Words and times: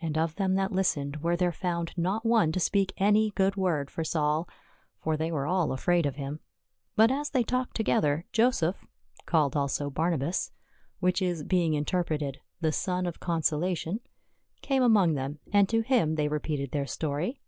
And 0.00 0.18
of 0.18 0.34
them 0.34 0.56
that 0.56 0.72
listened 0.72 1.18
was 1.18 1.38
there 1.38 1.52
found 1.52 1.92
not 1.96 2.26
one 2.26 2.50
to 2.50 2.58
speak 2.58 2.92
any 2.96 3.30
good 3.30 3.54
word 3.54 3.88
for 3.88 4.02
Saul; 4.02 4.48
for 4.98 5.16
they 5.16 5.30
were 5.30 5.46
all 5.46 5.70
afraid 5.70 6.06
of 6.06 6.16
him. 6.16 6.40
But 6.96 7.12
as 7.12 7.30
they 7.30 7.44
talked 7.44 7.76
together, 7.76 8.24
Joseph, 8.32 8.84
called 9.26 9.54
also 9.54 9.90
Barnabas, 9.90 10.50
which 10.98 11.22
is 11.22 11.44
being 11.44 11.74
interpreted, 11.74 12.40
the 12.62 12.72
Son 12.72 13.06
of 13.06 13.20
Consolation, 13.20 14.00
came 14.60 14.82
among 14.82 15.14
them, 15.14 15.38
and 15.52 15.68
to 15.68 15.82
him 15.82 16.16
they 16.16 16.26
repeated 16.26 16.72
their 16.72 16.86
story. 16.88 17.40